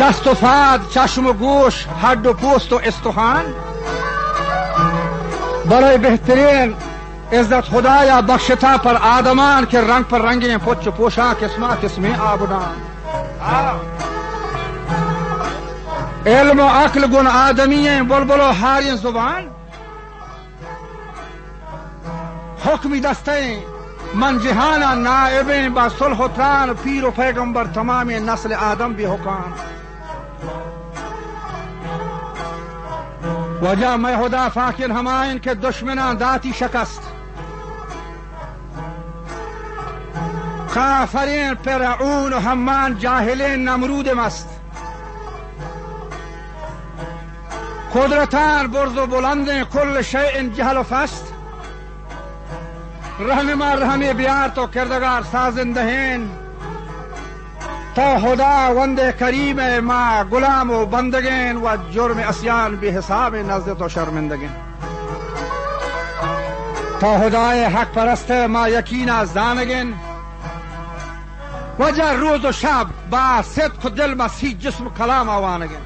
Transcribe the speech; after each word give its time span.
دست 0.00 0.26
و 0.26 0.34
فد 0.34 0.80
چشم 0.90 1.26
و 1.26 1.32
گوش 1.32 1.86
هد 2.02 2.26
و 2.26 2.32
پوست 2.32 2.72
و 2.72 2.80
استخوان. 2.84 3.44
برای 5.70 5.98
بهترین 5.98 6.74
عزت 7.32 7.60
خدایا 7.60 8.22
بخشتا 8.22 8.78
پر 8.78 8.96
آدمان 8.96 9.66
که 9.66 9.80
رنگ 9.80 10.04
پر 10.04 10.18
رنگیں 10.18 10.56
پچ 10.64 10.88
پوشا 10.88 11.32
قسمہ 11.40 11.66
قسمیں 11.82 12.18
آبدان. 12.18 12.74
علم 16.26 16.60
و 16.60 16.68
عقل 16.68 17.06
گن 17.06 17.26
آدمی 17.26 18.00
بلبل 18.00 18.40
و 18.40 18.52
ہاری 18.52 18.96
زبان. 18.96 19.42
حکمی 22.64 23.00
دستے 23.00 23.75
من 24.14 24.38
جہانا 24.38 24.94
نائبیں 24.94 25.68
با 25.68 25.88
صلح 25.98 26.18
و 26.18 26.28
تران 26.34 26.70
پیر 26.82 27.04
و 27.04 27.10
پیغمبر 27.10 27.66
تمام 27.74 28.10
نسل 28.10 28.52
آدم 28.52 28.92
بھی 28.92 29.06
حکام 29.06 29.52
وجہ 33.62 33.96
میں 33.96 34.16
خدا 34.16 34.48
فاکر 34.54 34.90
ہمائن 34.90 35.38
کے 35.38 35.54
دشمنان 35.54 36.20
داتی 36.20 36.52
شکست. 36.58 37.00
کافرین 40.74 41.54
فرعون 41.64 42.32
و 42.32 42.38
همان 42.38 42.98
جاهلین 42.98 43.64
نمرود 43.64 44.08
مست. 44.08 44.48
قدرتان 47.94 48.66
برز 48.66 48.98
و 48.98 49.06
بلند 49.06 49.48
کل 49.72 50.02
شیء 50.02 50.42
جهل 50.54 50.76
و 50.76 50.82
فست. 50.82 51.35
رحم 53.18 53.54
ما 53.54 53.74
رحم 53.74 54.12
بیار 54.12 54.48
تو 54.48 54.66
کردگار 54.66 55.22
سازندهین 55.22 56.30
تا 57.94 58.18
خدا 58.18 58.74
وند 58.74 59.16
کریم 59.16 59.80
ما 59.80 60.24
غلام 60.24 60.70
و 60.70 60.86
بندگین 60.86 61.56
و 61.56 61.76
جرم 61.90 62.18
اسیان 62.18 62.76
به 62.76 62.86
حساب 62.86 63.36
نزد 63.36 63.78
تو 63.78 63.88
شرمندگین. 63.88 64.50
تا 67.00 67.18
خدای 67.18 67.64
حق 67.64 67.92
پرست 67.92 68.30
ما 68.30 68.68
یقین 68.68 69.10
از 69.10 69.34
دانگین. 69.34 69.94
وجه 71.78 72.12
روز 72.12 72.44
و 72.44 72.52
شب 72.52 72.86
با 73.10 73.42
صدق 73.42 73.86
و 73.86 73.88
دل 73.88 74.14
مسیح 74.14 74.58
جسم 74.58 74.90
کلام 74.98 75.28
آوانگین. 75.28 75.76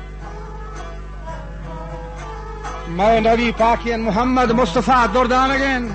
نبی 2.98 3.52
پاکین 3.52 4.00
محمد 4.00 4.52
مصطفی 4.52 5.08
دردانگین. 5.14 5.90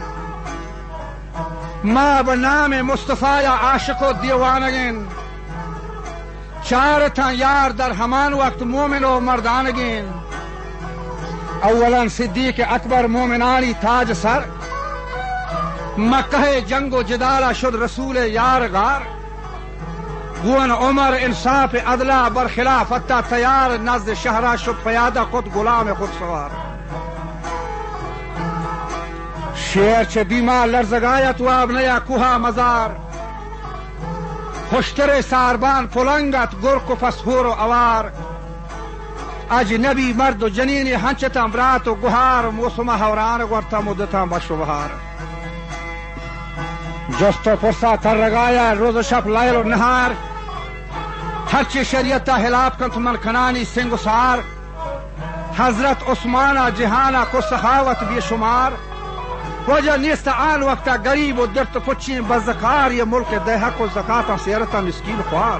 ما 1.85 2.23
به 2.23 2.35
نام 2.35 2.81
مصطفی 2.81 3.45
عاشق 3.45 4.09
و 4.09 4.13
دیوانگین. 4.13 5.07
چار 6.63 7.11
یار 7.33 7.69
در 7.69 7.91
همان 7.91 8.33
وقت 8.33 8.61
مومن 8.61 9.03
و 9.03 9.19
مردانگین. 9.19 10.05
اولا 11.63 12.09
صدیق 12.09 12.65
اکبر 12.69 13.05
مومنانی 13.05 13.73
تاج 13.73 14.13
سر. 14.13 14.43
مکه 15.97 16.61
جنگ 16.61 16.93
و 16.93 17.03
جدالا 17.03 17.53
شد 17.53 17.75
رسول 17.81 18.15
یار 18.15 18.67
غار. 18.67 19.01
گون 20.43 20.71
عمر 20.71 21.17
انصاف 21.19 21.75
عدلا 21.75 22.29
برخلاف 22.29 22.91
حتی 22.91 23.21
تیار 23.21 23.77
نزد 23.77 24.13
شهرا 24.13 24.57
شد 24.57 24.75
پیاده 24.83 25.21
خود 25.21 25.53
غلام 25.53 25.93
خود 25.93 26.09
سوار. 26.19 26.51
شیر 29.75 30.03
چه 30.03 30.23
بیما 30.23 30.65
لرزگایت 30.65 31.41
و 31.41 31.47
ابنیا 31.47 31.99
کوها 31.99 32.37
مزار. 32.37 32.95
خوشتر 34.69 35.21
ساربان 35.21 35.87
پلنگت 35.87 36.49
گرک 36.63 36.89
و 36.91 36.95
فسهور 36.95 37.45
و 37.45 37.49
اوار. 37.49 38.11
اجنبی 39.51 40.13
مرد 40.13 40.43
و 40.43 40.49
جنینی 40.49 40.93
هنچتم 40.93 41.51
برات 41.51 41.87
و 41.87 41.95
گهار 41.95 42.49
موسم 42.49 42.89
هوران 42.89 43.41
ورتا 43.41 43.81
مدتم 43.81 44.29
بش 44.29 44.51
و 44.51 44.65
جست 47.19 47.47
و 47.47 47.55
پرسا 47.55 47.97
ترگایا 47.97 48.73
روز 48.73 48.95
و 48.95 49.03
شب 49.03 49.27
لیل 49.27 49.55
و 49.55 49.63
نهار 49.63 50.11
هرچی 51.51 51.85
شریعت 51.85 52.31
خلاف 52.31 52.77
کنت 52.77 52.97
من 52.97 53.17
کنانی 53.17 53.65
سنگ 53.65 53.93
و 53.93 53.97
سار. 53.97 54.43
حضرت 55.57 56.09
عثمانا 56.09 56.71
جهانا 56.71 57.25
کو 57.25 57.41
سخاوت 57.41 58.03
بی 58.03 58.21
شمار. 58.21 58.71
نیست 59.67 60.27
آن 60.27 60.63
وقتا 60.63 60.95
گریب 60.95 61.39
و 61.39 61.45
درت 61.45 61.77
پچین 61.85 62.21
بزکار 62.29 62.91
یہ 62.91 63.03
ملک 63.03 63.33
دے 63.45 63.55
حق 63.55 63.81
و 63.81 63.87
زکاتا 63.95 64.37
سیرتا 64.43 64.81
مسکین 64.81 65.21
خوار 65.29 65.59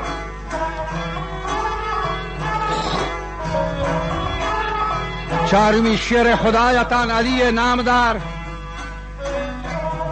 چارمی 5.52 5.98
شیر 5.98 6.36
خدایتان 6.36 7.12
علی 7.12 7.52
نامدار 7.52 8.22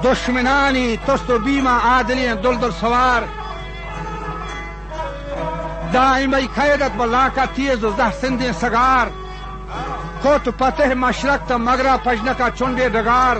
دشمنانی 0.03 0.97
تست 0.97 1.29
و 1.29 1.39
بیما 1.39 1.77
عادلی 1.77 2.35
دل 2.35 2.57
دل 2.57 2.71
سوار 2.71 3.23
دائمی 5.93 6.47
قیدت 6.55 6.91
بلاکا 6.91 7.45
تیز 7.45 7.83
و 7.83 7.93
زه 7.97 8.11
سند 8.11 8.51
سگار 8.51 9.07
کوت 10.23 10.49
پته 10.49 10.93
مشرق 10.93 11.45
تا 11.47 11.57
مگرا 11.57 11.97
پجنکا 12.03 12.49
چنڈے 12.49 12.89
ڈگار 12.89 13.37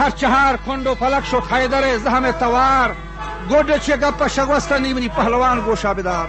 هر 0.00 0.56
کند 0.56 0.86
و 0.86 0.94
فلک 0.94 1.24
شد 1.24 1.42
حیدر 1.52 1.98
زهم 1.98 2.32
توار. 2.32 2.96
گوده 3.48 3.78
چه 3.78 3.96
گپ 3.96 4.28
شگوسته 4.28 4.78
نیمنی 4.78 5.08
پهلوان 5.08 5.60
گوشا 5.60 5.94
بدار. 5.94 6.28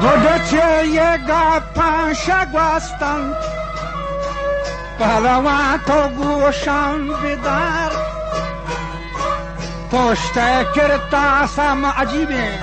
گوده 0.00 0.40
چه 0.50 0.86
یه 0.86 1.18
گپ 1.28 2.12
شگوستن 2.12 3.34
پهلوان 4.98 5.78
تو 5.86 6.08
گوشم 6.08 7.08
بدار. 7.08 7.92
پشت 9.92 10.34
کرتا 10.74 11.46
سم 11.46 11.86
عجیبه. 11.86 12.58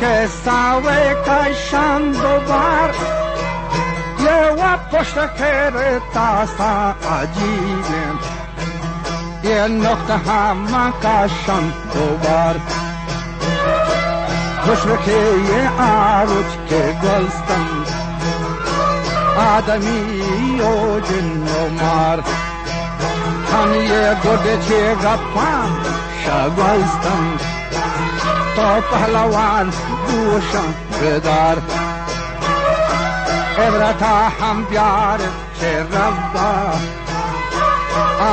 که 0.00 0.28
ساوه 0.44 1.14
کشان 1.26 2.10
دوبار. 2.10 2.94
یه 4.20 4.64
و 4.64 4.76
پشت 4.92 5.14
که 5.14 5.72
رتا 5.74 6.46
سا 6.46 6.94
عجیبیم. 7.16 8.18
یه 9.44 9.68
نقطه 9.68 10.30
همه 10.30 10.92
کشان 11.02 11.72
دوبار. 11.94 12.60
خوش 14.64 14.78
بکه 14.78 15.12
یه 15.52 15.70
آروچ 15.82 16.52
که 16.68 16.96
گلستن 17.02 17.68
آدمی 19.56 20.60
و 20.60 21.00
جن 21.00 21.42
و 21.42 21.68
مار. 21.68 22.22
هم 23.52 23.74
یه 23.74 24.16
گرده 24.24 24.58
چه 24.68 24.94
غفان 24.94 25.70
شا 26.24 26.50
گلستن 26.50 27.47
تو 28.58 28.80
پهلوان 28.80 29.72
گوشم 30.06 30.74
بدار 31.02 31.62
عبرت 33.58 34.02
هم 34.40 34.64
بیار 34.64 35.18
که 35.60 35.82
ربا 35.82 36.72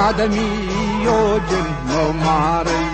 آدمی 0.08 1.08
و 1.08 1.40
جن 1.40 1.96
و 1.96 2.12
ماری 2.12 2.86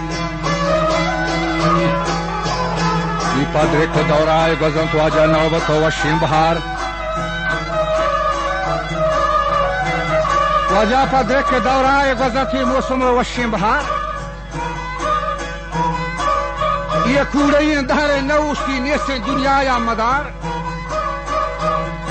И 3.42 3.46
подреку 3.53 4.02
дора 4.09 4.50
и 4.50 4.56
газанту 4.56 4.98
аджанова 5.08 5.59
това 5.68 5.92
шимбхар. 5.92 6.58
Ваджа 10.72 11.04
подреку 11.12 11.60
дора 11.68 12.12
и 12.12 12.16
газанти 12.16 12.60
мусумова 12.72 13.24
шимбхар. 13.24 14.00
یہ 17.12 17.24
کوڑے 17.31 17.81
دہر 17.90 18.22
نو 18.22 18.36
اس 18.52 18.58
کی 18.66 18.80
نیت 18.80 19.02
سے 19.08 19.18
دنیا 19.25 19.60
یا 19.63 19.78
مدار۔ 19.78 20.25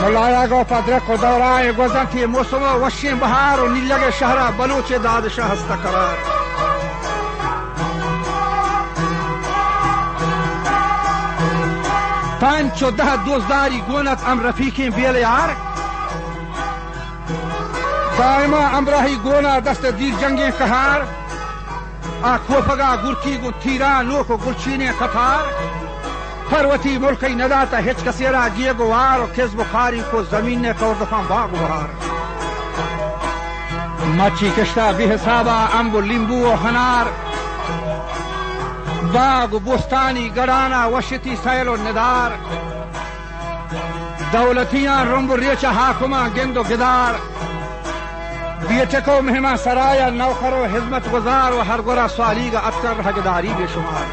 ملایا 0.01 0.45
گو 0.51 0.63
پدرک 0.69 1.11
و 1.11 1.17
دورائے 1.23 1.71
گوزن 1.77 2.05
تھی 2.11 2.27
موسم 2.27 2.63
وشیں 2.83 3.15
بہار 3.21 3.59
و 3.59 3.67
نیلگ 3.69 4.05
شہرہ 4.19 4.51
بلوچ 4.57 4.93
داد 5.05 5.29
شہست 5.37 5.69
قرار۔ 5.83 6.19
پنچ 12.41 12.79
چو 12.81 12.91
دہ 12.91 13.15
دوزداری 13.27 13.81
گونت 13.89 14.29
ام 14.29 14.41
رفیقین 14.47 14.91
بیل 14.97 15.17
یار۔ 15.17 15.49
دائما 18.19 18.67
امراہی 18.77 19.17
گونا 19.25 19.59
دست 19.59 19.87
دیر 19.99 20.21
جنگیں 20.21 20.51
کہار 20.59 21.01
آکوفگا 22.23 22.97
گرکی 23.05 23.39
گو 23.39 23.51
تیرا 23.51 24.03
نوک 24.03 24.31
و 24.31 24.37
گلچینی 24.37 24.93
قطار 24.93 25.45
پروتی 26.51 26.99
ملکی 26.99 27.35
نداتا 27.35 27.77
هیچ 27.77 27.97
کسی 27.97 28.27
را 28.27 28.49
جیه 28.49 28.73
گوار 28.73 29.21
و 29.21 29.27
کذب 29.27 29.59
و 29.59 29.65
خاری 29.73 30.03
کو 30.11 30.23
زمین 30.23 30.63
نے 30.63 30.73
کور 30.79 30.95
دفان 31.01 31.25
باغ 31.29 31.51
بهار. 31.51 31.89
مچی 34.19 34.51
کشتا 34.51 34.93
بی 34.93 35.05
حسابا 35.05 35.69
انب 35.79 35.95
و 35.95 36.01
لیمبو 36.01 36.47
و 36.47 36.57
هنار. 36.57 37.07
باغ 39.13 39.55
و 39.55 39.59
بستانی 39.59 40.31
گرانا 40.31 40.97
وشتی 40.97 41.37
سیل 41.37 41.69
و 41.69 41.77
ندار. 41.77 42.33
دولتیان 44.33 45.13
رنب 45.13 45.31
و 45.31 45.37
حاکما 45.67 46.29
گند 46.29 46.57
و 46.57 46.63
گدار. 46.63 47.15
بیٹکو 48.69 49.21
مہما 49.23 49.57
سرای 49.57 50.11
نوخر 50.11 50.53
و 50.53 50.67
خدمت 50.73 51.13
گزار 51.13 51.53
و 51.53 51.61
هر 51.61 51.81
گرا 51.87 52.07
سوالی 52.09 52.51
کا 52.51 52.59
اکثر 52.59 53.01
حقداری 53.07 53.53
بے 53.59 53.67
شمار 53.75 54.05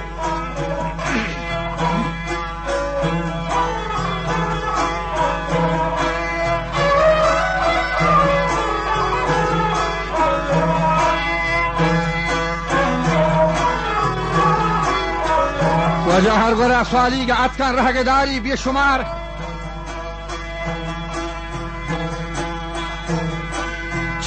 و 16.08 16.20
جا 16.20 16.36
هر 16.36 16.54
گرا 16.54 16.84
سوالی 16.92 17.26
کا 17.26 17.44
اکثر 17.44 17.80
حقداری 17.80 18.40
بے 18.40 18.56
شمار 18.56 19.17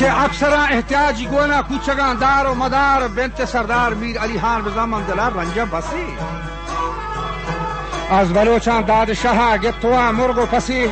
چه 0.01 0.13
افسران 0.17 0.73
احتیاجی 0.73 1.27
گونا 1.27 1.63
کوچگان 1.63 2.17
دار 2.17 2.47
و 2.47 2.55
مدار 2.55 3.09
بنت 3.09 3.45
سردار 3.45 3.95
میر 3.95 4.19
علی 4.19 4.41
خان 4.41 4.63
به 4.63 4.71
زمان 4.71 5.03
دلار 5.03 5.33
رنجا 5.33 5.65
بسی. 5.65 6.07
از 8.11 8.33
بلوچان 8.33 8.85
داد 8.85 9.13
شاه 9.13 9.59
گتوا 9.59 10.13
مرغ 10.13 10.39
و 10.39 10.47
پسی. 10.47 10.91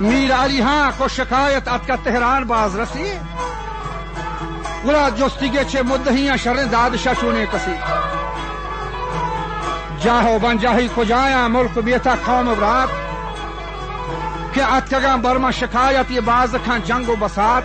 میر 0.00 0.34
علی 0.34 0.64
خان 0.64 0.92
کو 0.92 1.08
شکایت 1.08 1.68
اتک 1.68 2.04
تهران 2.04 2.44
باز 2.44 2.76
رسی. 2.76 3.12
گلا 4.86 5.10
جستیگه 5.10 5.64
چه 5.64 5.82
مدهیاں 5.82 6.36
شر 6.36 6.64
داد 6.64 6.96
ششونه 6.96 7.46
کسی. 7.46 7.74
جاهو 10.04 10.38
بنجاهی 10.38 10.90
کجایا 10.96 11.48
ملک 11.48 11.78
بیتا 11.78 12.16
قوم 12.26 12.54
برات. 12.54 12.88
که 14.54 14.72
اتکگان 14.74 15.20
برما 15.22 15.50
شکایت 15.50 16.10
یہ 16.10 16.20
باز 16.20 16.54
کھان 16.64 16.80
جنگ 16.84 17.08
و 17.08 17.16
بسات 17.20 17.62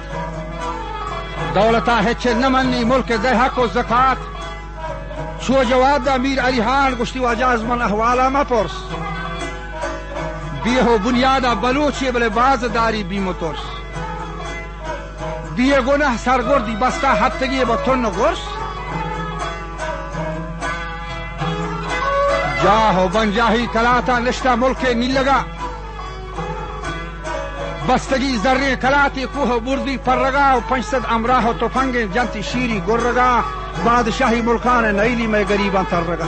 دولتا 1.56 2.04
ہے 2.04 2.12
ہچے 2.12 2.34
نمنی 2.34 2.84
ملک 2.84 3.12
دے 3.24 3.32
حق 3.42 3.60
و 3.60 3.68
زکات۔ 3.74 4.18
شو 5.46 5.64
جواب 5.70 6.06
دا 6.06 6.14
امیر 6.14 6.40
علی 6.46 6.62
خان 6.64 6.94
گشتی 7.00 7.20
واجہ 7.20 7.46
از 7.46 7.64
من 7.64 7.82
احوالا 7.82 8.30
ما 8.30 8.44
پرس۔ 8.50 8.76
بیہو 10.64 10.98
بنیادا 11.04 11.54
بلوچی 11.54 12.12
بلے 12.12 12.30
باز 12.30 12.66
داری 12.76 13.04
بیمو 13.04 13.34
ترس۔ 13.40 13.64
بیه 15.56 15.80
گناه 15.88 16.18
سرگردی 16.18 16.76
بستا 16.76 17.12
هفتگی 17.14 17.66
با 17.66 17.76
تن 17.76 18.04
گرس 18.04 18.44
جاه 22.64 23.06
و 23.06 23.08
بنجاهی 23.08 23.68
کلاتا 23.74 24.20
نشتا 24.20 24.56
ملک 24.56 24.86
نیلگا۔ 24.86 25.40
بستگی 27.90 28.38
ذره 28.38 28.76
کلاتی 28.76 29.26
کوه 29.26 29.60
بردی 29.60 29.98
پرگا 29.98 30.58
و 30.58 30.62
پنجصد 30.62 31.06
امراه 31.10 31.50
و 31.50 31.54
تفنگ 31.54 32.14
جنتی 32.14 32.44
شیری 32.44 32.84
گرگا 32.88 33.44
بادشاهی 33.86 34.42
ملکان 34.42 35.00
نیلی 35.00 35.28
میں 35.28 35.44
گریبان 35.44 35.86
ترگا 35.86 36.28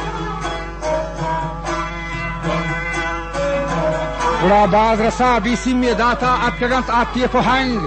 بڑا 4.42 4.66
باز 4.72 5.02
رسا 5.02 5.40
بیسی 5.44 5.74
میں 5.74 5.94
داتا 5.94 6.34
اتگنت 6.48 6.90
آتی 6.90 7.28
فهنگ 7.28 7.80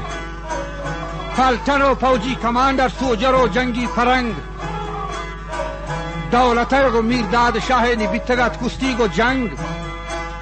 پلتن 1.36 1.82
و 1.82 1.94
فوجی 1.94 2.34
کماندر 2.34 2.88
سوجر 2.88 3.34
و 3.34 3.48
جنگی 3.48 3.86
فرنگ 3.86 4.34
دولتر 6.32 6.86
و 6.88 7.02
میر 7.02 7.26
داد 7.26 7.58
شاه 7.58 7.94
نی 7.94 8.06
بیتگت 8.06 8.64
کستیگ 8.64 9.00
و 9.00 9.06
جنگ. 9.06 9.50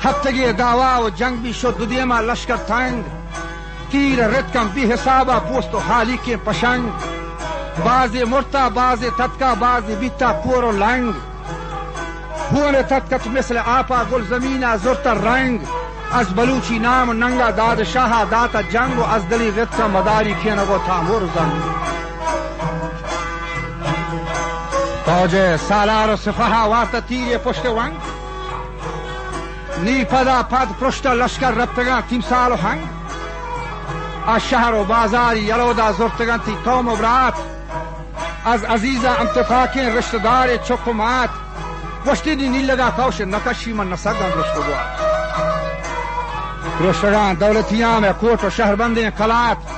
هفتگی 0.03 0.53
دعوا 0.53 1.07
و 1.07 1.11
جنگ 1.11 1.43
بی 1.43 1.55
شد 1.55 1.89
دیما 1.89 2.21
لشکر 2.21 2.57
تنگ. 2.57 3.05
تیر 3.97 4.27
رتکم 4.27 4.69
بی 4.69 4.93
حسابا 4.93 5.39
پوست 5.41 5.75
و 5.75 5.79
حالی 5.79 6.17
کے 6.25 6.37
پشنگ۔ 6.37 6.85
باز 7.85 8.17
مرتا، 8.17 8.69
باز 8.69 9.01
تتکا، 9.01 9.55
باز 9.55 9.85
بیتا 9.85 10.33
پور 10.33 10.65
و 10.65 10.73
لنگ۔ 10.73 11.15
پور 12.51 12.83
تتکت 12.83 13.27
مثل 13.27 13.59
آپا 13.59 13.97
گل 14.13 14.25
زمینا 14.25 14.77
زرتا 14.77 15.13
رنگ۔ 15.13 15.61
از 16.13 16.35
بلوچی 16.35 16.79
نام 16.79 17.11
ننگا 17.11 17.51
داد 17.51 17.83
شاہ 17.83 18.25
داتا 18.31 18.63
جنگ 18.63 18.99
و 18.99 19.03
از 19.15 19.29
دلی 19.29 19.51
رتکا 19.51 19.89
مداری 19.89 20.35
کینگو 20.35 20.79
تامور 20.87 21.23
زنگ۔ 21.35 21.63
فوج 25.07 25.57
سالار 25.57 26.11
و 26.11 26.17
سفها 26.17 26.69
وارتا 26.71 27.01
تیر 27.01 27.39
پشت 27.39 27.67
ونگ۔ 27.67 27.97
نی 29.83 30.05
پدا 30.05 30.43
پد 30.43 30.69
پشت 30.81 31.07
لشکر 31.07 31.51
ربتگان 31.51 32.03
تیمسال 32.09 32.53
و 32.53 32.57
هنگ 32.57 32.96
از 34.27 34.43
شهر 34.43 34.75
و 34.75 34.85
بازاری 34.85 35.41
یلودا 35.41 35.93
زرتگان 35.93 36.39
تی 36.39 36.57
قوم 36.65 36.89
و 36.89 36.97
برات. 36.97 37.35
از 38.45 38.65
عزیزا 38.65 39.11
انتفاکین 39.11 39.97
رشتدار 39.97 40.57
چکمات. 40.57 41.31
وشتی 42.07 42.37
دی 42.37 42.49
نیل 42.49 42.71
لگا 42.71 42.91
کوش 42.91 43.21
نکشی 43.21 43.73
من 43.73 43.93
نسگان 43.93 44.33
رشتگوات 44.33 45.01
رشتگان 46.81 47.35
دولتیان 47.41 48.03
میں 48.03 48.13
کوٹ 48.21 48.45
و 48.45 48.51
شہربندیں 48.57 49.11
کلات 49.19 49.71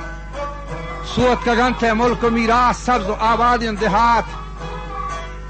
سوت 1.15 1.45
کا 1.45 1.53
گنتے 1.53 1.93
ملک 1.93 2.23
و 2.23 2.29
میراث 2.29 2.85
سبز 2.85 3.09
و 3.09 3.13
آبادی 3.19 3.71
دہات 3.81 4.23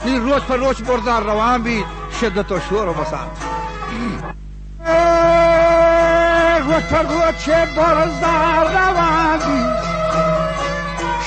نی 0.06 0.19
روز 0.19 0.42
پر 0.48 0.57
روز 0.57 0.81
بردار 0.88 1.22
روان 1.22 1.62
بھی 1.62 1.84
شدت 2.19 2.52
و 2.52 2.60
شور 2.69 2.88
و 2.88 2.94
بسات 2.94 3.48
روز 6.69 6.83
پر 6.91 7.03
روز 7.03 7.45
چه 7.45 7.67
بردار 7.77 8.67
روان 8.75 9.39
بھی 9.39 9.65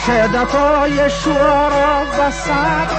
شدت 0.05 0.55
و 0.55 1.09
شور 1.09 1.71
و 1.71 2.05
بسات 2.05 2.91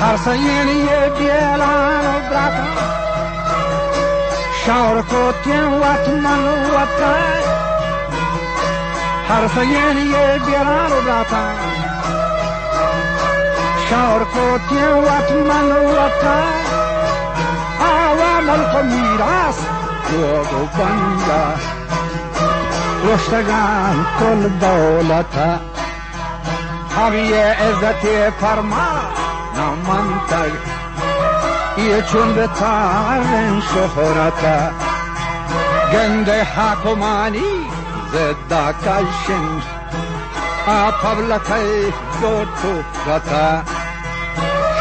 هر 0.00 0.16
سینی 0.16 0.86
بیلان 1.18 2.06
و 2.06 2.20
براتان 2.30 2.90
شاور 4.66 5.02
کو 5.02 5.32
تین 5.44 5.64
وات 5.64 6.08
من 6.08 6.44
وتا 6.72 7.14
هر 9.28 9.46
سین 9.54 9.98
یہ 10.12 10.38
بیران 10.46 10.92
راتا 11.06 11.44
شاور 13.88 14.24
کو 14.32 14.46
تین 14.68 14.92
وات 15.06 15.32
من 15.32 15.72
وتا 15.72 16.36
آوا 17.90 18.40
ملک 20.04 20.10
میراث 20.10 20.12
لوگو 20.12 20.66
بنجا 20.66 21.54
رشتگان 23.04 24.04
کل 24.18 24.48
دولتا 24.60 25.56
ہم 26.96 27.14
یہ 27.14 27.44
عزت 27.66 28.06
فرما 28.40 28.88
نہ 29.56 29.68
منتگ 29.86 30.54
یه 31.80 32.02
چون 32.12 32.32
به 32.34 32.46
تارن 32.46 33.60
شهرتا 33.60 34.70
گند 35.92 36.28
حکمانی 36.28 37.66
زدا 38.12 38.72
کشن 38.72 39.62
آپبلکای 40.66 41.84
دو 42.20 42.44
توفتا 42.62 43.62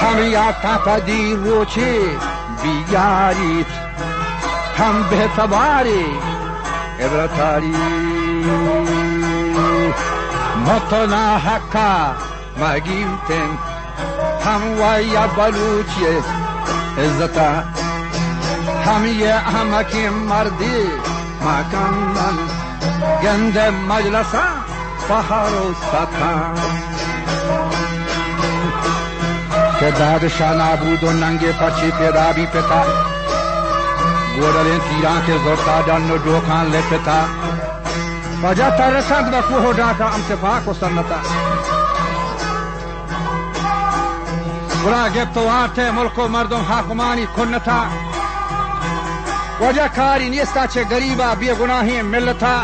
هم 0.02 0.32
یا 0.32 0.52
تپدی 0.52 1.34
روچی 1.34 2.00
بیاریت 2.64 3.83
هم 4.78 5.04
به 5.10 5.28
تباری 5.38 6.06
عبرتاری 7.00 7.76
متنا 10.66 11.38
حقا 11.38 12.16
مگیمتن 12.58 13.58
هم 14.46 14.62
ویا 14.82 15.28
بلوچیه 15.28 16.24
عزتا 16.98 17.64
هم 18.86 19.06
یه 19.06 19.36
همکی 19.36 20.10
مردی 20.10 20.82
مکمن 21.42 22.38
گند 23.24 23.60
مجلسا 23.90 24.44
فخر 25.08 25.54
و 25.54 25.74
ستم 25.74 26.54
که 29.80 29.92
دادشاه 29.92 30.54
نابود 30.54 31.04
و 31.04 31.12
ننگ 31.12 31.52
پرچی 31.52 31.92
پیدا 31.92 32.34
بی 32.34 32.46
پتا 32.46 32.84
Głodalenki 34.37 34.97
zorta 35.45 35.83
danno 35.87 36.17
dokan 36.19 36.71
lepeta. 36.73 37.19
Bajata 38.43 38.91
resad 38.91 39.31
da 39.31 39.43
kuho 39.43 39.73
daka 39.73 40.07
amse 40.15 40.37
bako 40.37 40.75
sanata. 40.75 41.21
برا 44.85 45.07
گپ 45.15 45.35
تو 45.35 45.49
آٹھ 45.49 45.79
ہے 45.79 45.91
ملک 45.91 46.19
و 46.19 46.27
مردم 46.29 46.65
حاکمانی 46.69 47.25
کن 47.37 47.55
تھا 47.65 47.79
وجہ 49.61 49.87
کاری 49.95 50.29
نیستا 50.29 50.65
چھے 50.73 50.83
گریبا 50.91 51.33
بے 51.41 51.53
گناہی 51.61 52.03
مل 52.03 52.29
تھا 52.39 52.57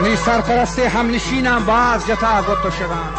نی 0.00 0.14
سرپرست 0.24 0.80
ہم 0.94 1.10
نشینا 1.10 1.58
باز 1.66 2.06
جتا 2.08 2.40
گو 2.46 2.54
تو 2.62 2.70
شگان 2.78 3.12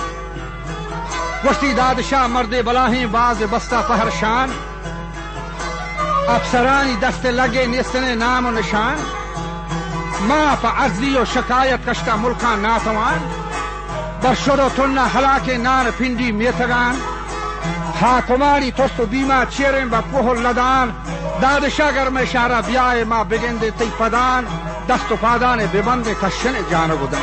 وشتی 1.43 1.73
دادشاہ 1.73 2.25
مرد 2.27 2.53
بلاہیں 2.65 3.05
باز 3.11 3.43
بستہ 3.51 3.81
پہر 3.87 4.09
شان 4.19 4.51
افسرانی 6.27 6.95
دست 6.95 7.25
لگه 7.25 7.67
نیستن 7.67 8.15
نام 8.15 8.45
و 8.45 8.51
نشان. 8.51 8.95
ما 10.27 10.55
پا 10.55 10.69
عزلی 10.69 11.17
و 11.17 11.25
شکایت 11.25 11.89
کشتا 11.89 12.17
ملکان 12.17 12.61
ناتوان. 12.61 13.21
بر 14.21 14.35
شد 14.35 14.59
و 14.59 14.69
تن 14.69 14.97
حلاک 14.97 15.49
نان 15.49 15.91
پندی 15.91 16.31
میتگان. 16.31 16.95
حاکمانی 18.01 18.71
توست 18.71 18.99
و 18.99 19.05
بیما 19.05 19.45
چیرن 19.45 19.89
با 19.89 20.01
کوه 20.01 20.39
لدان. 20.39 20.95
دادشاه 21.41 21.91
گرم 21.91 22.17
اشاره 22.17 22.61
بیای 22.61 23.03
ما 23.03 23.23
بگنده 23.23 23.71
تی 23.71 23.91
پدان. 23.99 24.47
دست 24.89 25.11
و 25.11 25.15
پادان 25.15 25.65
ببند 25.67 26.07
کشن 26.07 26.53
جانو 26.71 26.97
بودن 26.97 27.17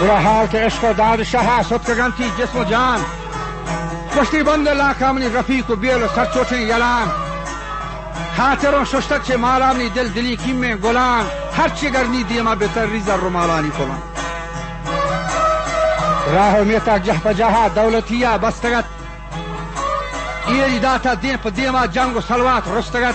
برا 0.00 0.18
حال 0.18 0.46
که 0.46 0.58
عشق 0.58 0.84
و 0.84 0.92
دادشاه 0.92 1.62
سد 1.62 1.84
کگنتی 1.84 2.24
جسم 2.38 2.58
و 2.58 2.64
جان. 2.64 3.00
کشتی 4.16 4.42
بند 4.42 4.68
لاکامنی 4.68 5.28
رفیق 5.28 5.70
و 5.70 5.76
بیل 5.76 6.02
و 6.02 6.08
سرچوچن 6.08 6.60
یلان 6.60 7.10
خاطرون 8.36 8.84
ششتک 8.84 9.22
چه 9.22 9.36
مالامنی 9.36 9.88
دل 9.88 10.08
دلی 10.08 10.36
کیم 10.36 10.76
گلان 10.76 11.26
هر 11.56 11.68
چی 11.68 11.90
گرنی 11.90 12.24
دیما 12.24 12.54
بهتر 12.54 12.86
ریزر 12.86 13.16
رو 13.16 13.30
مالانی 13.30 13.70
کلان 13.70 14.02
راه 16.34 16.60
میتا 16.60 16.98
جه 16.98 17.18
پجاها 17.18 17.68
دولتیا 17.68 18.38
بستگت 18.38 18.84
ایری 20.48 20.78
داتا 20.78 21.14
دین 21.14 21.36
پا 21.36 21.50
دیما 21.50 21.86
جنگ 21.86 22.16
و 22.16 22.20
سلوات 22.20 22.68
رستگت 22.68 23.14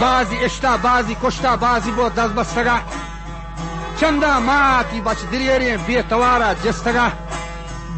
بازی 0.00 0.36
اشتا 0.36 0.76
بازی 0.76 1.16
کشتا 1.22 1.56
بازی 1.56 1.90
بود 1.90 2.14
دست 2.14 2.34
بستگا 2.34 2.76
چندا 4.00 4.40
ماتی 4.40 5.00
بچ 5.00 5.18
دلیری 5.32 5.76
بی 5.76 6.02
توارا 6.02 6.54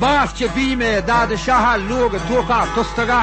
جستگا 0.03 0.27
چه 0.27 0.49
بیم 0.49 1.01
داد 1.01 1.37
شاه 1.37 1.77
لوگ 1.77 2.13
توکا 2.29 2.67
تستگا 2.77 3.21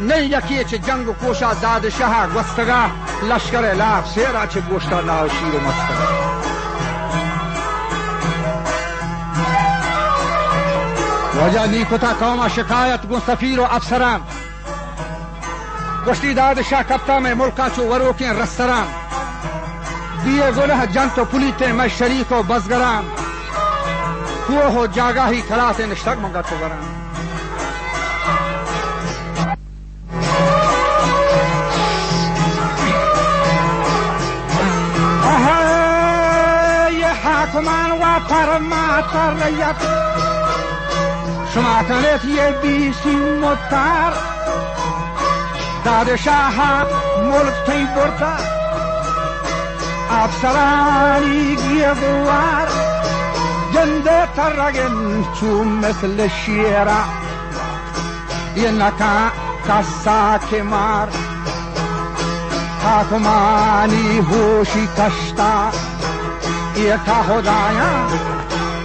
نه 0.00 0.24
یکی 0.24 0.64
چه 0.64 0.78
جنگ 0.78 1.06
کوشا 1.06 1.54
داد 1.54 1.88
شاه 1.88 2.26
گستگا 2.26 2.90
لشکر 3.28 3.74
لاف 3.74 4.10
سیرا 4.14 4.46
چه 4.46 4.60
گوشتا 4.60 5.00
ناو 5.00 5.28
شیر 5.28 5.60
مستگا 5.60 6.32
وجہ 11.46 11.60
نیکتا 11.60 12.12
قوما 12.18 12.48
شکایت 12.48 13.08
گو 13.08 13.18
سفیر 13.26 13.60
و 13.60 13.66
افسران۔ 13.70 14.20
گشتی 16.06 16.34
داد 16.34 16.62
شاه 16.70 16.82
کپتا 16.82 17.18
میں 17.18 17.34
ملکا 17.34 17.66
چو 17.76 17.82
وروکیں 17.82 18.32
رستران۔ 18.32 18.86
دیے 20.24 20.50
گنہ 20.56 20.84
جنت 20.92 21.18
و 21.18 21.24
پلیتے 21.24 21.72
میں 21.72 21.88
شریک 21.88 22.32
و 22.32 22.42
بزگران۔ 22.42 23.21
کوہ 24.46 24.76
و 24.78 24.86
جاگاہی 24.94 25.40
کلاتے 25.48 25.86
نشتک 25.86 26.18
منگا 26.22 26.42
چو 26.48 26.56
بران 26.60 27.00
حاکمان 37.24 37.90
و 37.92 38.20
پرماتر 38.28 39.34
ریت 39.44 39.82
شما 41.54 41.82
کنید 41.88 42.24
یه 42.36 42.50
بیسی 42.62 43.16
داد 45.84 46.16
شاه 46.16 46.84
ملک 47.22 47.54
تی 47.66 47.86
برتا 47.96 48.36
افسرانی 50.10 51.56
گیدوار 51.56 52.91
جنده 53.74 54.28
ترگنتو 54.36 55.64
مثل 55.64 56.28
شیرا 56.28 57.02
ینکا 58.56 59.30
کسا 59.68 60.38
کمار 60.50 61.08
تاکمانی 62.82 64.18
هوشی 64.18 64.88
کشتا 64.98 65.70
یکا 66.76 67.22
خدایا 67.22 67.92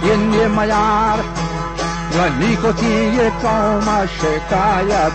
ینی 0.04 0.46
میار 0.46 1.24
و 2.14 2.28
نیکوتی 2.28 3.30
قوم 3.42 4.06
شکایت 4.06 5.12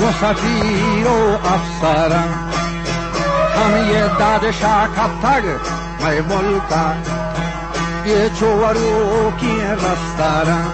و 0.00 0.12
سفیر 0.20 1.06
و 1.06 1.36
افسرم 1.44 2.48
ہم 3.56 3.76
یہ 3.90 4.18
دادشاہ 4.18 4.86
کا 4.96 5.06
تھگ 5.22 5.46
میں 6.02 6.20
ملکہ 6.28 7.17
یہ 8.08 8.28
چورو 8.38 9.30
کی 9.40 9.54
رستاران 9.80 10.68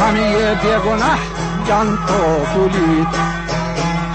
همه 0.00 0.54
بیگناه 0.62 1.18
جان 1.68 1.98
تو 2.06 2.44
پولید 2.54 3.08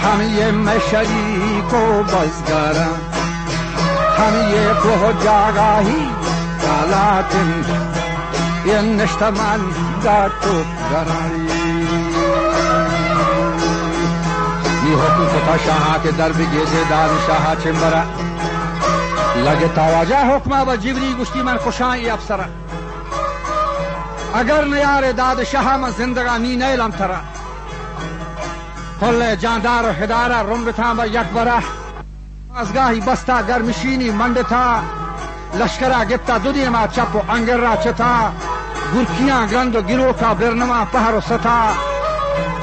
همه 0.03 0.51
مشریک 0.51 1.73
و 1.73 2.03
بزگران 2.03 2.99
همه 4.17 4.73
کوه 4.73 5.13
جاگاهی 5.23 6.07
کالاتن 6.61 7.65
یه 8.65 8.81
نشتمن 8.81 9.59
گاتو 10.03 10.63
گرانی 10.91 11.47
نی 14.83 14.93
حکم 14.93 15.57
شاہ 15.65 15.97
کے 16.03 16.11
در 16.17 16.31
بگیزے 16.37 16.83
داد 16.89 17.09
شاہ 17.27 17.53
چمبرا 17.63 18.03
لگے 19.43 19.67
تواجہ 19.75 20.23
حکمہ 20.29 20.63
با 20.65 20.75
جبری 20.83 21.13
گشتی 21.19 21.41
من 21.41 21.57
خوشاں 21.63 21.93
ای 21.95 22.09
افسرا 22.09 22.47
اگر 24.39 24.65
نیار 24.65 25.11
داد 25.17 25.39
من 25.81 25.89
زندگانی 25.97 26.55
نیلم 26.55 26.91
ترا 26.97 27.21
کل 28.99 29.35
جاندار 29.39 29.83
و 29.83 29.91
ہدارا 30.03 30.41
رنگ 30.41 30.69
تھا 30.75 30.93
با 30.97 31.05
یک 31.05 31.33
برا 31.33 31.59
ازگاهی 32.55 32.99
بستا 32.99 33.41
گرمشینی 33.47 34.09
منڈ 34.09 34.37
تھا. 34.49 34.81
لشکرا 35.59 36.03
گپتا 36.09 36.37
دو 36.37 36.51
دیما 36.51 36.87
چپ 36.95 37.15
و 37.15 37.21
انگر 37.29 37.59
را 37.59 37.75
چتا. 37.83 38.31
گرکیاں 38.95 39.45
گرند 39.51 39.75
و 39.75 40.11
کا 40.19 40.33
برنما 40.33 40.83
پہر 40.91 41.13
و 41.13 41.21
ستا. 41.21 41.73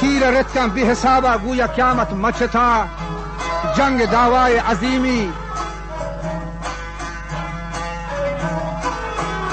تیر 0.01 0.23
رتکن 0.31 0.69
بی 0.75 0.91
حسابا 0.91 1.37
گویا 1.45 1.67
قیامت 1.67 2.13
مچتا. 2.13 2.85
جنگ 3.77 4.05
دعوای 4.05 4.59
عظیمی 4.59 5.33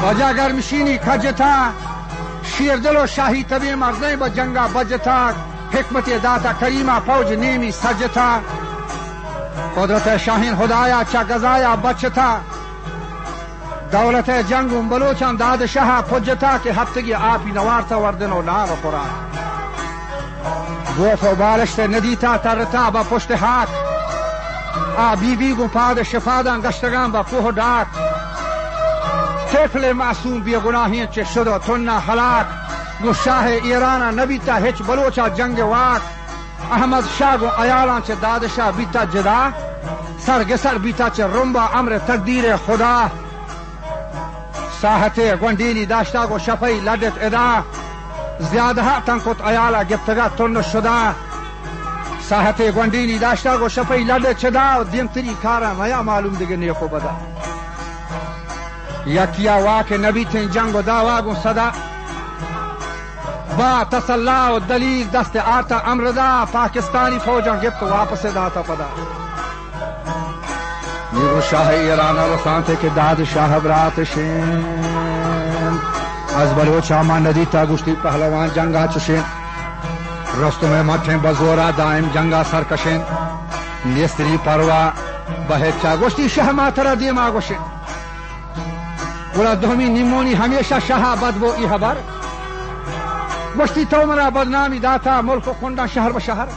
وجہ 0.03 0.31
گرمشینی 0.37 0.97
کھجتا 0.97 1.53
شیر 2.51 2.77
دل 2.83 2.97
و 2.97 3.05
شاہی 3.15 3.43
تبی 3.43 3.75
مرزیں 3.75 4.15
با 4.15 4.27
جنگا 4.27 4.67
بجتا 4.73 5.17
حکمت 5.73 6.09
داتا 6.23 6.51
کریمہ 6.59 6.99
فوج 7.05 7.33
نیمی 7.33 7.71
سجتا. 7.71 8.39
قدرت 9.75 10.17
شاہین 10.25 10.55
خدایا 10.59 11.01
چا 11.11 11.23
گزایا 11.29 11.75
بچتا. 11.75 12.29
دولت 13.91 14.29
جنگ 14.29 14.89
بلوچان 14.89 15.35
داد 15.35 15.65
شاه 15.65 16.01
پجتا 16.01 16.57
که 16.57 16.73
هفتگی 16.73 17.13
آپی 17.13 17.51
نوارتا 17.51 18.01
وردن 18.01 18.31
و 18.31 18.41
نار 18.41 18.67
قرآن 18.67 19.09
گوف 20.97 21.23
و 21.23 21.35
بالشت 21.35 21.79
ندیتا 21.79 22.37
ترتا 22.37 22.89
با 22.91 23.03
پشت 23.03 23.31
حاک 23.31 23.67
آ 24.97 25.15
بی 25.15 25.35
بی 25.35 25.53
گو 25.53 25.67
پاد 25.67 26.03
شفادان 26.03 26.61
گشتگان 26.61 27.11
با 27.11 27.23
کوه 27.23 27.51
داک 27.51 27.87
طفل 29.53 29.93
معصوم 29.93 30.39
بی 30.39 30.55
گناهین 30.55 31.07
چه 31.07 31.23
شد 31.23 31.47
و 31.47 31.57
تننا 31.57 31.99
حلاک 31.99 32.45
گو 33.01 33.13
شاه 33.13 33.45
ایران 33.45 34.19
نبیتا 34.19 34.55
هیچ 34.55 34.83
بلوچا 34.83 35.29
جنگ 35.29 35.59
واک. 35.59 36.01
احمد 36.71 37.03
شاه 37.19 37.37
گو 37.37 37.61
ایالان 37.61 38.01
چه 38.01 38.15
دادشاه 38.15 38.71
بیتا 38.71 39.05
جدا. 39.05 39.53
سرگسر 40.19 40.77
بیتا 40.77 41.09
چه 41.09 41.27
رنبا 41.27 41.69
امر 41.75 41.97
تقدیر 41.97 42.55
خدا. 42.57 43.11
ساحت 44.81 45.19
گوندینی 45.19 45.85
داشتا 45.85 46.27
گو 46.27 46.39
شفای 46.39 46.79
لدت 46.79 47.13
ادا. 47.21 47.63
زیاده 48.39 48.81
ها 48.81 48.99
تنکت 48.99 49.41
ایالا 49.41 49.83
گفتگا 49.83 50.29
تن 50.29 50.61
شدا. 50.61 51.15
ساحت 52.29 52.61
گوندینی 52.61 53.19
داشتا 53.19 53.57
گو 53.57 53.69
شفای 53.69 54.03
لدت 54.03 54.37
چدا 54.37 54.81
و 54.81 54.83
دیم 54.83 55.07
تری 55.07 55.35
کارا 55.43 55.73
میا 55.73 56.03
معلوم 56.03 56.35
دیگه 56.35 56.55
نیکو 56.55 56.87
بدا. 56.87 57.36
yakia 59.05 59.81
نبی 59.97 60.23
تھے 60.31 60.45
جنگ 60.45 60.75
و 60.75 60.81
da 60.81 61.03
wago 61.03 61.33
sada 61.43 61.69
با 63.57 63.83
تسلا 63.89 64.49
و 64.49 64.59
دلیل 64.59 65.07
دست 65.13 65.37
آتا 65.45 65.77
امردا 65.77 66.45
پاکستانی 66.51 67.19
فوجاں 67.25 67.55
گفت 67.63 67.83
واپس 67.83 68.25
داتا 68.35 68.61
پدا۔ 68.61 68.85
نیرو 71.13 71.39
شاہ 71.49 71.67
ایران 71.67 72.17
رسان 72.17 72.63
تھے 72.63 72.75
کہ 72.81 72.87
داد 72.95 73.21
شاہ 73.33 73.59
برات 73.63 73.99
شین۔ 74.13 74.61
از 76.35 76.53
بلو 76.53 76.79
چاما 76.87 77.19
ندی 77.19 77.45
تا 77.51 77.65
گشتی 77.65 77.93
پہلوان 78.01 78.49
جنگا 78.55 78.85
چشین۔ 78.95 79.21
رستم 80.41 80.87
مٹھیں 80.87 81.17
بزورا 81.17 81.69
دائم 81.77 82.07
جنگا 82.13 82.43
سرکشین 82.51 83.01
نیستری 83.85 84.35
پروا 84.43 84.89
بہت 85.47 85.81
چا 85.81 85.95
گشتی 86.01 86.29
شہ 86.29 86.51
ماترہ 86.51 86.95
دیما 86.95 87.29
گشین 87.35 87.76
همیشه 90.35 90.79
شه 90.79 90.95
بد 90.95 91.33
بو 91.33 91.51
ای 91.57 91.67
خبر. 91.67 91.95
گوشتی 93.57 93.85
تو 93.85 94.05
مرا 94.05 94.29
بدنامی 94.29 94.79
داتا 94.79 95.21
ملک 95.21 95.47
و 95.47 95.53
خوندا 95.53 95.87
شهر 95.87 96.11
به 96.11 96.19
شهر. 96.19 96.47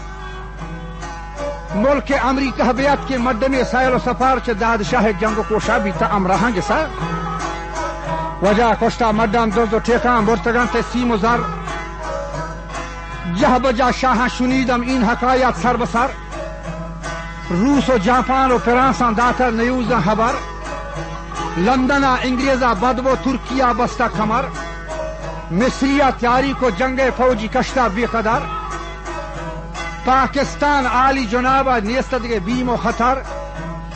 ملک 1.74 2.20
امریکا 2.24 2.72
بیات 2.72 3.06
کے 3.08 3.18
مد 3.18 3.44
میں 3.48 3.64
سائل 3.64 3.94
و 3.94 3.98
سفار 3.98 4.38
چه 4.38 4.54
دادشاہ 4.54 5.12
جنگ 5.20 5.38
و 5.38 5.42
کوشا 5.42 5.78
بیتا 5.78 6.06
امراهنگ 6.06 6.60
سر. 6.60 6.86
وجا 8.42 8.74
کشتا 8.80 9.12
مدام 9.12 9.50
دوز 9.50 9.74
و 9.74 9.78
ٹیکان 9.78 10.24
برتگان 10.24 10.66
تے 10.66 10.82
سیم 10.92 11.10
و 11.10 11.16
زر. 11.16 11.40
جه 13.34 13.58
بجا 13.58 13.92
شاهان 13.92 14.28
شنیدم 14.28 14.80
این 14.80 15.04
حکایت 15.04 15.54
سر 15.56 15.76
به 15.76 15.86
سر. 15.86 16.08
روس 17.50 17.88
و 17.88 17.98
ژاپن 17.98 18.50
و 18.50 18.58
فرانسان 18.58 19.14
داتا 19.14 19.50
نیوزا 19.50 20.00
خبر. 20.00 20.32
لندن 21.60 22.04
انگریزا 22.04 22.72
بدبو 22.72 23.10
و 23.10 23.14
ترکیا 23.24 23.72
بستہ 23.72 24.04
کمر، 24.16 24.44
مصریہ 25.50 26.04
تیاری 26.18 26.52
کو 26.58 26.70
جنگ 26.70 27.00
فوجی 27.16 27.48
کشتہ 27.48 27.88
بے 27.94 28.06
قدر، 28.10 28.46
پاکستان 30.04 30.86
عالی 30.86 31.24
جنابہ 31.26 31.78
نیستد 31.84 32.26
کے 32.28 32.38
بیم 32.44 32.68
و 32.68 32.76
خطر 32.76 33.18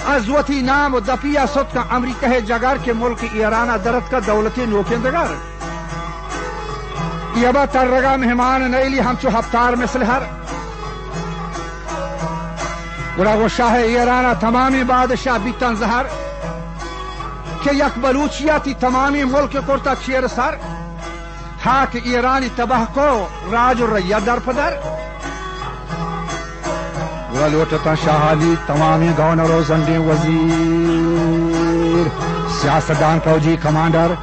ازوتی 0.07 0.61
نام 0.61 0.95
و 0.95 1.01
دپیا 1.01 1.45
ست 1.47 1.75
کا 1.75 1.83
امریکہ 1.91 2.41
جگر 2.41 2.77
کے 2.85 2.93
ملک 2.93 3.25
ایرانہ 3.33 3.77
درد 3.85 4.11
کا 4.11 4.19
دولتی 4.27 4.65
نوکیں 4.67 4.97
دگر 4.97 5.33
یبا 7.37 7.65
ترگا 7.65 8.17
مہمان 8.17 8.71
نیلی 8.71 9.01
ہم 9.01 9.15
چو 9.23 9.29
ہفتار 9.39 9.73
مثل 9.73 10.03
ہر۔ 10.03 10.23
گڑا 13.19 13.35
وہ 13.35 13.49
شاہ 13.57 13.75
ایرانہ 13.75 14.33
تمامی 14.41 14.85
بادشاہ 14.85 15.39
بیتن 15.43 15.77
زہر۔ 15.77 16.24
که 17.65 17.75
یک 17.75 17.93
بلوچیاتی 18.03 18.75
تمامی 18.75 19.25
ملک 19.25 19.67
کرتا 19.67 19.95
چیر 19.95 20.27
سر 20.27 20.55
خاک 21.65 22.01
ایرانی 22.05 22.49
تباه 22.49 22.87
کو 22.95 23.27
راج 23.53 23.81
و 23.81 23.97
ریا 23.97 24.19
در 24.19 24.39
پدر۔ 24.39 24.73
ولوٹتا 27.35 27.95
شاہالی 27.95 28.57
تمامی 28.67 29.13
گورنر 29.19 29.51
و 29.51 29.63
زنڈی 29.63 29.97
وزیر، 29.97 32.09
سیاستدان 32.63 33.19
فوجی 33.25 33.57
کمانڈر، 33.63 34.15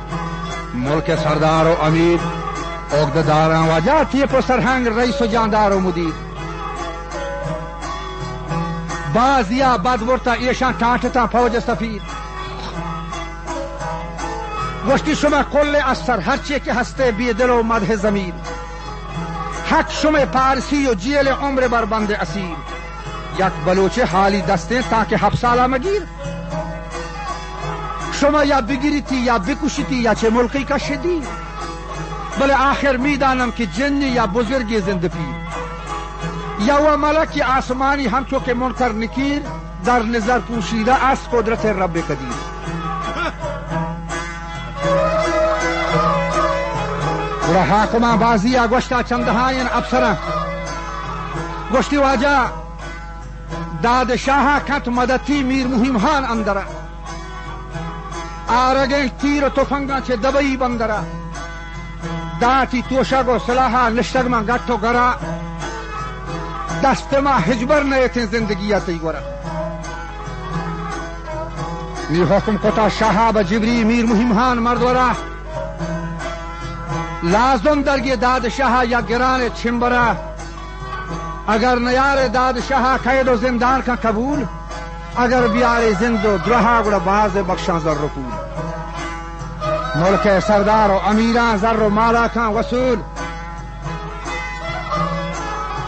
ملک 0.74 1.12
سردار 1.24 1.66
و 1.66 1.76
امیر 1.82 2.18
عقدداراں 2.94 3.68
وجہ 3.68 4.04
تھی 4.12 4.24
پر 4.32 4.40
سرہنگ 4.48 4.88
رئیس 4.88 5.22
و 5.22 5.26
جاندار 5.26 5.72
و 5.72 5.80
مدیر۔ 5.80 6.30
باز 9.14 9.52
یا 9.52 9.76
بد 9.76 10.10
ورتا 10.10 10.34
ایشان 10.34 10.74
ٹانٹتا 10.78 11.26
فوج 11.26 11.58
سفیر۔ 11.66 12.21
گوشتی 14.86 15.16
شما 15.16 15.44
کل 15.44 15.76
اثر 15.76 16.20
هرچی 16.20 16.60
که 16.60 16.74
هسته 16.74 17.12
بی 17.12 17.34
دل 17.34 17.50
و 17.50 17.64
مده 17.64 17.96
زمین. 17.96 18.34
حق 19.70 19.92
شما 19.92 20.26
پارسی 20.26 20.88
و 20.88 20.94
جیل 20.94 21.28
عمر 21.28 21.68
بر 21.68 21.86
بند 21.86 22.12
اسیر. 22.12 22.56
یک 23.40 23.52
بلوچه 23.66 24.06
حالی 24.06 24.42
دسته 24.42 24.82
تاکه 24.82 25.18
هفت 25.18 25.38
ساله 25.38 25.68
مگیر. 25.68 26.02
شما 28.14 28.44
یا 28.44 28.62
بگیریتی 28.62 29.16
یا 29.16 29.40
بکشیتی 29.40 29.96
یا 29.96 30.14
چه 30.14 30.30
ملکی 30.30 30.64
کشیدی. 30.64 31.22
بله 32.40 32.72
آخر 32.72 32.98
می‌دانم 32.98 33.52
که 33.52 33.66
جنی 33.66 34.06
یا 34.06 34.28
بزرگی 34.28 34.80
زنده 34.80 35.12
یا 36.60 36.94
و 36.94 36.98
ملک 36.98 37.46
آسمانی 37.58 38.08
همچو 38.08 38.40
که 38.40 38.54
منکر 38.54 38.92
نکیر 38.92 39.42
در 39.86 40.04
نظر 40.04 40.40
پوشیده 40.40 41.06
از 41.06 41.18
قدرت 41.32 41.66
رب 41.66 41.98
قدیر. 41.98 42.51
و 47.52 47.66
حاکمان 47.66 48.18
بازی 48.18 48.60
گوشتا 48.68 49.04
چندهاین 49.04 49.68
افسران 49.68 50.18
گوشتی 51.72 51.98
واجه 51.98 52.40
داد 53.84 54.16
شاه 54.16 54.60
کت 54.60 54.88
مدتی 54.88 55.44
میر 55.44 55.68
مهم 55.68 55.96
هان 55.96 56.26
اندره 56.26 56.64
آرگه 58.48 59.10
تیر 59.10 59.46
و 59.46 59.50
تفنگا 59.50 60.02
چه 60.02 60.16
دبئی 60.16 60.58
بندره 60.58 61.00
داتی 62.42 62.82
توشگ 62.82 63.28
و 63.28 63.40
سلاحا 63.40 63.90
نشتگ 63.90 64.28
من 64.28 64.46
گت 64.46 64.70
و 64.70 64.78
گره 64.78 65.16
دست 66.84 67.14
ما 67.14 67.34
هجبر 67.34 67.84
نیتین 67.84 68.26
زندگیتی 68.26 69.00
گره 69.00 69.24
می 72.10 72.22
حکم 72.22 72.58
کتا 72.58 73.32
به 73.32 73.44
جبری 73.44 73.84
میر 73.84 74.06
مهم 74.06 74.32
هان 74.32 74.60
مردوره 74.60 75.31
لازم 77.24 77.82
درگی 77.82 78.16
داد 78.16 78.48
شاہ 78.50 78.84
یا 78.90 79.00
گران 79.10 79.42
چھمبرا۔ 79.62 80.14
اگر 81.48 81.76
نیار 81.80 82.28
داد 82.28 82.54
شاہ 82.68 82.98
قید 83.04 83.28
و 83.28 83.36
زندان 83.36 83.82
کا 83.86 83.96
قبول، 84.02 84.44
اگر 85.16 85.48
بیار 85.48 85.82
زند 86.00 86.26
و 86.26 86.38
درہا 86.46 86.82
گڑا 86.86 86.98
باز 86.98 87.38
بخشان 87.48 87.80
ذر 87.80 87.98
رکول 88.04 88.32
ملک 89.96 90.28
سردار 90.48 90.90
و 90.90 91.00
امیران 91.06 91.58
ذر 91.58 91.82
و 91.82 91.90
مالا 91.90 92.28
کا 92.34 92.48
وصول۔ 92.48 93.00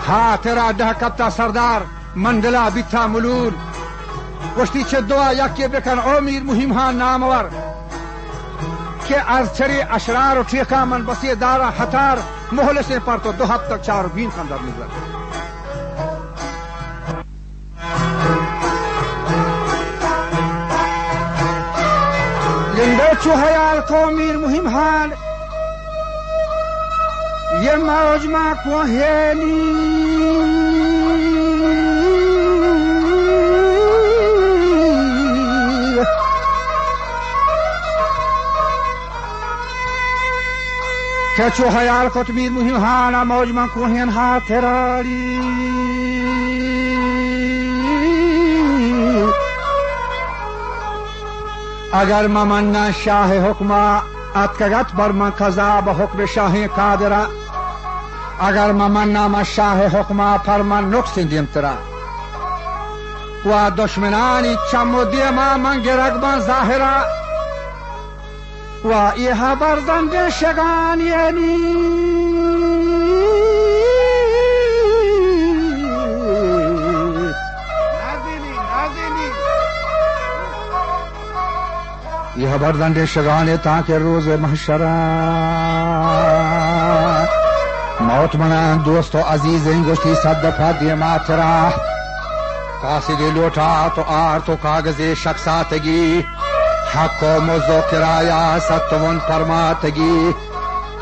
ہاں 0.07 0.37
تیرا 0.41 0.71
ڈہ 0.77 0.91
کپتا 0.99 1.29
سردار 1.29 1.81
مندلا 2.15 2.69
بیتا 2.73 3.05
ملول۔ 3.07 3.53
وشتی 4.57 4.83
چھ 4.89 4.95
دعا 5.09 5.31
یکی 5.31 5.67
بکن 5.67 5.99
امیر 6.05 6.21
میر 6.21 6.43
مہم 6.43 6.73
ہاں 6.73 6.91
نامور۔ 6.91 7.62
که 9.07 9.31
از 9.31 9.57
چری 9.57 9.81
اشرار 9.81 10.39
و 10.39 10.43
ٹھیکا 10.43 10.85
من 10.85 11.05
بسی 11.05 11.35
دارا 11.35 11.69
حتار 11.69 12.17
مهلس 12.51 12.91
پر 12.91 13.17
تو 13.17 13.31
دو 13.31 13.45
هفت 13.45 13.69
تک 13.69 13.81
چار 13.81 14.07
بین 14.07 14.31
خندر 14.31 14.55
نگذر 14.55 14.87
لنده 22.77 23.17
چو 23.23 23.31
حیال 23.31 23.81
کو 23.81 24.11
میر 24.11 24.37
مهم 24.37 24.67
حال 24.67 25.13
یه 27.63 27.75
موج 27.75 28.27
ما 28.27 28.53
کو 28.63 28.83
کت 41.37 42.29
میر 42.29 42.51
مهم 42.51 42.75
حال 42.75 43.23
موج 43.23 43.49
کو 43.73 43.85
هین 43.85 44.09
ها 44.09 44.39
ترالی 44.39 45.39
اگر 51.93 52.27
ممنا 52.27 52.91
شاه 52.91 53.49
حکما 53.49 54.01
اتکگت 54.35 54.91
بر 54.91 55.11
من 55.11 55.29
قضا 55.29 55.81
به 55.81 55.93
حکم 55.93 56.25
شاه 56.25 56.67
قادره 56.67 57.27
اگر 58.39 58.71
ممنا 58.71 59.27
ما 59.27 59.43
شاه 59.43 59.87
حکما 59.87 60.37
من 60.47 60.89
نقص 60.89 61.17
دیم 61.17 61.45
ترا 61.53 61.73
و 63.45 63.71
دشمنانی 63.71 64.57
چمودی 64.71 65.29
ما 65.29 65.57
من 65.57 65.81
گرگ 65.81 66.13
من 66.13 66.39
ظاهره 66.39 67.22
Vay 68.83 69.27
haberdan 69.39 70.07
شگان 70.29 71.01
یعنی 71.01 71.53
یہ 82.35 82.47
خبردان 82.53 82.93
ڈے 82.93 83.05
شگان 83.05 83.49
ہے 83.49 83.97
روز 83.97 84.27
محشرہ۔ 84.27 84.91
موت 87.99 88.35
منا 88.35 88.61
دوستو 88.85 89.19
عزیز 89.27 89.67
انگوشتی 89.67 90.09
گوشتی 90.09 90.21
صد 90.23 90.43
دفعہ 90.43 90.71
دیے 90.79 90.95
کاسی 90.95 91.41
قاصد 92.81 93.21
لوٹا 93.35 93.87
تو 93.95 94.03
آر 94.07 94.39
تو 94.39 94.55
کاغذ 94.61 95.01
شخصاتگی۔ 95.23 96.21
حق 96.93 97.23
و 97.23 97.82
کرایا 97.91 98.60
ستون 98.60 99.19
فرماتگی 99.27 100.32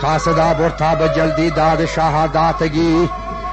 قاصدہ 0.02 0.54
برتا 0.60 0.94
بجلدی 1.00 1.50
داد 1.50 1.86
شہاداتگی 1.96 3.06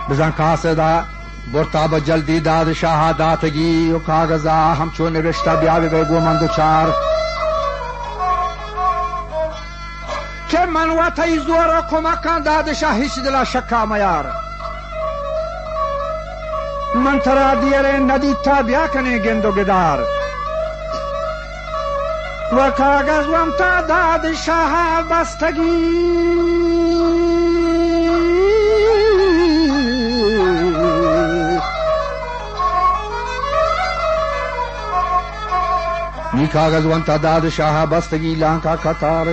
بزن 0.09 0.31
قاصدہ 0.37 1.05
برتا 1.53 1.87
بجلدی 1.87 2.39
داد 2.41 2.73
شہاداتگی 2.81 3.93
و 3.93 3.99
کاغذہ 4.07 4.59
ہم 4.81 4.89
چون 4.97 5.17
رشتہ 5.17 5.51
بیاوی 5.61 5.89
بے 5.89 6.03
گو 6.09 6.21
مندو 6.21 6.47
چار. 6.57 6.89
که 10.51 10.67
من 10.67 10.91
و 10.91 11.11
تای 11.17 11.39
زورا 11.39 11.81
کمکان 11.91 12.43
دادشا 12.43 12.91
هیچ 12.91 13.19
دلا 13.19 13.45
شکا 13.45 13.85
میار. 13.87 14.27
من 16.95 17.19
ترا 17.19 17.55
دیره 17.55 17.99
ندید 17.99 18.43
تا 18.43 18.63
بیا 18.63 18.87
کنی 18.87 19.19
گند 19.19 19.45
و 19.45 19.53
گدار. 19.53 20.18
و 22.53 22.71
کاغذم 22.71 23.51
تعداد 23.59 24.33
شهر 24.33 25.03
بستگی۔ 25.03 25.99
می 36.33 36.47
کاغذم 36.47 37.01
تعداد 37.01 37.49
شهر 37.49 37.87
بستگی 37.87 38.35
لانکا 38.35 38.77
کتار 38.77 39.27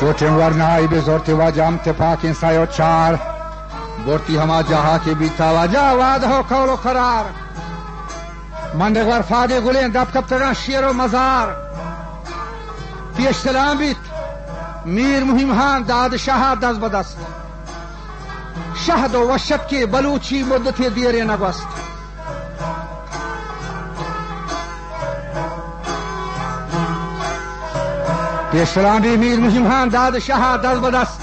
چوٹیں 0.00 0.30
ورنائی 0.30 0.86
بے 0.86 1.00
زورتے 1.00 1.32
و 1.32 1.50
جامتے 1.54 1.92
پاکیں 1.92 2.32
سایو 2.40 2.64
چار۔ 2.76 3.14
بورتی 4.04 4.38
ہما 4.38 4.60
جہاں 4.60 4.98
کے 5.04 5.14
بیتا 5.14 5.50
و 5.50 5.66
جاواد 5.72 6.24
ہو 6.24 6.42
کولو 6.48 6.76
قرار۔ 6.82 7.49
منڈق 8.74 9.06
ور 9.08 9.22
فادے 9.28 9.58
گلیں 9.64 9.88
دب 9.94 10.12
کب 10.12 10.28
تگا 10.28 10.52
شیر 10.64 10.84
و 10.86 10.92
مزار. 10.92 11.48
پیش 13.16 13.36
سلام 13.42 13.76
بیت 13.76 14.08
میر 14.86 15.24
مهم 15.24 15.52
ہان 15.58 15.88
داد 15.88 16.16
شاہ 16.24 16.54
دز 16.62 16.78
بدست 16.78 17.18
شهد 18.86 19.14
و 19.14 19.28
وشت 19.28 19.68
کے 19.68 19.86
بلوچی 19.86 20.42
مدت 20.42 20.82
دیر 20.94 21.24
نگوست 21.24 21.80
پیشتران 28.52 29.02
میر 29.02 29.40
مهمهان 29.40 29.88
داد 29.88 30.18
شاه 30.18 30.56
دست 30.56 30.80
به 30.80 30.90
دست. 30.90 31.20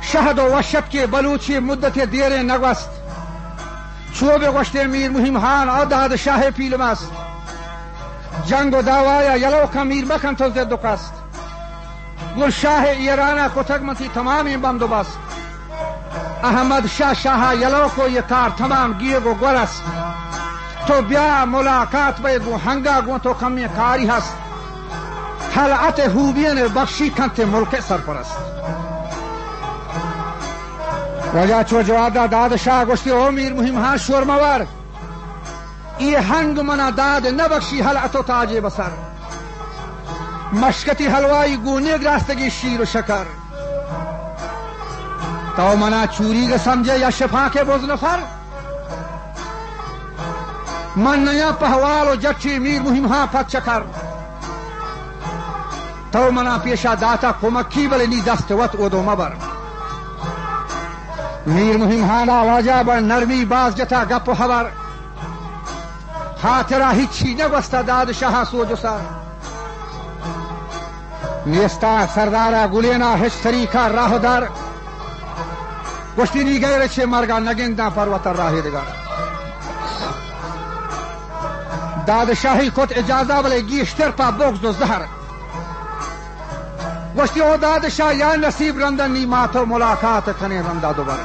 شهد 0.00 0.38
و 0.38 0.56
وشت 0.56 0.90
که 0.90 1.06
بلوچی 1.06 1.58
مدت 1.58 1.98
دیر 1.98 2.42
نگوست 2.42 2.95
چوب 4.20 4.58
گشت 4.58 4.76
میر 4.76 5.10
مهمهان 5.10 5.68
آ 5.68 5.84
داد 5.84 6.16
شاه 6.16 6.50
پیلم 6.50 6.80
است. 6.80 7.10
جنگ 8.46 8.74
و 8.74 8.82
دعوای 8.82 9.40
یلو 9.40 9.66
کا 9.66 9.84
میر 9.84 10.04
بکن 10.04 10.34
تو 10.34 10.50
زد 10.50 10.72
و 10.72 10.76
کست 10.76 11.12
گل 12.38 12.50
شاه 12.50 12.82
ایران 12.82 13.48
کتک 13.48 13.82
متی 13.82 14.08
تمامی 14.08 14.56
بند 14.56 14.80
بست. 14.80 15.18
احمد 16.44 16.86
شاه 16.86 17.14
شاه 17.14 17.54
یلو 17.56 17.88
کو 17.88 18.08
یہ 18.08 18.22
کار 18.28 18.50
تمام 18.50 18.92
گیگ 18.92 19.26
و 19.26 19.34
گل 19.34 19.56
است. 19.56 19.82
تو 20.86 21.02
بیا 21.02 21.44
ملاقات 21.44 22.20
باید 22.20 22.44
گو 22.44 22.56
هنگا 22.56 23.00
گو 23.00 23.18
تو 23.18 23.34
کمی 23.34 23.68
کاری 23.68 24.06
هست. 24.06 24.36
طلعت 25.54 26.00
هوبین 26.00 26.68
بخشی 26.68 27.10
کنت 27.10 27.40
ملک 27.40 27.80
سرپرست. 27.80 28.36
وجا 31.34 31.62
چو 31.62 31.82
جواب 31.82 32.12
داد 32.12 32.30
داد 32.30 32.56
شاه 32.56 32.84
گشتی 32.84 33.10
او 33.10 33.30
میر 33.30 33.52
مهم 33.52 33.84
ها 33.84 33.96
شور 33.96 34.24
مور 34.24 34.66
ای 35.98 36.14
هنگ 36.14 36.60
منا 36.60 36.90
داد 36.90 37.26
نبخشی 37.26 37.82
حلعت 37.82 38.16
و 38.16 38.22
تاج 38.22 38.56
بسر 38.56 38.90
مشکتی 40.52 41.06
حلوائی 41.06 41.56
گونه 41.56 41.98
گراستگی 41.98 42.50
شیر 42.50 42.80
و 42.80 42.84
شکر 42.84 43.24
تو 45.56 45.76
منا 45.76 46.06
چوری 46.06 46.46
کے 46.46 46.58
سمجھے 46.64 46.96
یا 46.98 47.10
شفا 47.10 47.46
کے 47.52 47.64
بوز 47.64 47.84
نفر 47.84 48.18
من 50.96 51.24
نیا 51.24 51.50
پهوال 51.52 52.08
و 52.08 52.14
جچی 52.14 52.58
میر 52.58 52.82
مهم 52.82 53.06
ها 53.06 53.26
پت 53.26 53.48
چکر 53.48 53.82
تو 56.12 56.30
منا 56.30 56.58
پیشا 56.58 56.94
داتا 56.94 57.32
کمکی 57.40 57.88
بل 57.88 58.06
نی 58.06 58.20
دست 58.20 58.50
وت 58.50 58.74
اودو 58.74 59.02
مبر 59.02 59.55
میر 61.46 61.76
مهم 61.76 62.28
واجا 62.28 62.82
بر 62.82 63.00
نرمی 63.00 63.44
باز 63.44 63.76
جتا 63.76 64.04
گپ 64.04 64.28
و 64.28 64.34
خبر. 64.34 64.66
خاطرا 66.42 66.90
هیچی 66.90 67.34
نگستا 67.34 67.82
داد 67.82 68.12
شاه 68.12 68.44
سوج 68.44 68.74
سر. 68.74 68.98
نیستا 71.46 72.06
سردارا 72.06 72.68
گلینا 72.68 73.14
هیچ 73.14 73.32
طریقا 73.32 73.86
راه 73.86 74.18
در. 74.18 74.48
گشتی 76.18 76.44
نی 76.44 76.58
گیر 76.58 76.86
چه 76.86 77.06
مرگا 77.06 77.38
نگندا 77.38 77.90
پروت 77.90 78.26
راه 78.26 78.60
دگار 78.60 78.86
داد 82.06 82.34
شاهی 82.34 82.70
کت 82.76 82.98
اجازه 82.98 83.42
بله 83.42 83.60
گیشتر 83.60 84.10
پا 84.10 84.30
بغض 84.30 84.64
و 84.64 84.72
زهر. 84.72 85.00
گشتی 87.16 87.40
او 87.40 87.56
داد 87.56 87.88
شاه 87.88 88.14
یا 88.14 88.36
نصیب 88.36 88.78
رندن 88.78 89.10
نی 89.10 89.26
ماتو 89.26 89.66
ملاقات 89.66 90.38
کنی 90.40 90.58
رندا 90.58 90.92
دوباره 90.92 91.24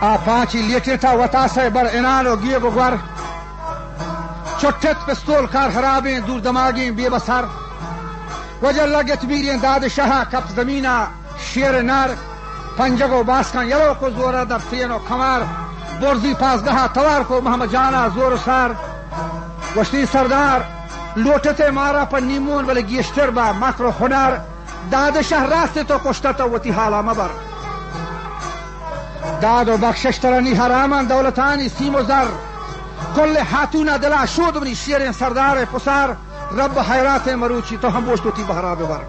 آ 0.00 0.16
پانچی 0.16 0.62
لیٹر 0.62 0.96
تا 0.96 1.12
وتا 1.18 1.46
سے 1.48 1.68
بر 1.70 1.86
انان 1.92 2.26
و 2.26 2.36
گیے 2.36 2.58
گور 2.58 2.92
چٹت 4.60 5.06
پستول 5.06 5.46
کار 5.52 5.70
خرابیں 5.74 6.20
دور 6.26 6.40
دماغیں 6.40 6.90
بے 6.90 7.08
بسر. 7.10 7.44
وجر 8.62 8.86
لگت 8.86 9.24
بیریں 9.24 9.56
داد 9.62 9.86
شاہ 9.94 10.22
کپ 10.30 10.50
زمینہ 10.56 10.94
شیر 11.46 11.82
نر 11.82 12.14
پنجگو 12.76 13.22
باسکان 13.22 13.68
یلو 13.70 13.94
کو 14.00 14.10
زورا 14.10 14.44
در 14.44 14.62
سین 14.70 14.90
و 14.90 14.98
کمر 15.08 15.42
برزی 16.00 16.32
پازدہ 16.40 16.86
توار 16.94 17.22
کو 17.28 17.40
محمد 17.40 17.72
جانا 17.72 18.06
زور 18.14 18.36
سر 18.44 18.72
وشتی 19.76 20.04
سردار 20.12 20.60
لوٹتے 21.16 21.70
مارا 21.70 22.04
پر 22.04 22.20
نیمون 22.20 22.64
ولی 22.64 22.82
گیشتر 22.82 23.30
با 23.30 23.52
مکر 23.52 23.84
و 23.84 23.92
داد 24.92 25.22
شهر 25.22 25.46
راست 25.46 25.78
تو 25.78 25.98
کشتتا 26.04 26.48
وتی 26.48 26.70
حالا 26.70 27.02
مبر. 27.02 27.30
داد 29.40 29.68
و 29.68 29.76
بخشش 29.76 30.18
ترانی 30.18 30.54
حرامان 30.54 31.06
دولتانی 31.06 31.68
سیم 31.68 31.94
و 31.94 32.02
زر. 32.02 32.26
کل 33.16 33.38
حاتون 33.38 33.96
دلا 33.96 34.26
شود 34.26 34.60
بنی 34.60 34.74
شیر 34.74 35.12
سردار 35.12 35.64
پسر 35.64 36.08
رب 36.58 36.78
حیرات 36.78 37.28
مروچی 37.28 37.76
تو 37.76 37.88
هم 37.88 38.04
بوشتو 38.04 38.30
تی 38.30 38.42
بهرا 38.42 38.74
ببر. 38.74 39.00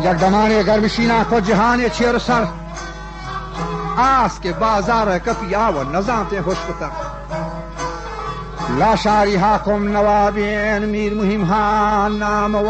یک 0.00 0.16
دمان 0.20 0.62
گرمشینا 0.62 1.24
کو 1.24 1.40
جهان 1.40 1.88
چیر 1.88 2.18
سر. 2.18 2.44
آس 3.96 4.38
کے 4.40 4.52
بازار 4.52 5.18
کپی 5.18 5.54
آو 5.54 5.82
نظام 5.92 6.26
تے 6.30 6.42
خوش 6.42 6.56
کتر 6.56 7.07
لا 8.78 8.96
شاری 8.96 9.36
حاکم 9.36 9.96
نوابین 9.96 10.78
میر 10.78 11.14
مهم 11.14 11.44
ها 11.44 12.08
ناموار. 12.08 12.68